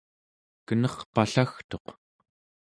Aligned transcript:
kenerpallagtuq 0.65 1.85